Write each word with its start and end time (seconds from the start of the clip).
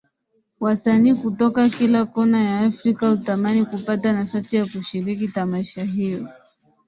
Wasanii 0.59 1.13
kutoka 1.15 1.69
kila 1.69 2.05
Kona 2.05 2.43
ya 2.43 2.59
africa 2.59 3.05
hutamani 3.09 3.65
kupata 3.65 4.13
nafasi 4.13 4.55
ya 4.55 4.65
kushiriki 4.65 5.27
Tamasha 5.27 5.83
hio 5.83 6.27